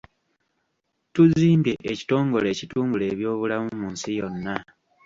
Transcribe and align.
Tuzimbye 1.13 1.73
ekitongole 1.91 2.47
ekitumbula 2.53 3.05
ebyobulamu 3.13 3.69
mu 3.79 3.87
nsi 3.93 4.09
yonna. 4.19 4.55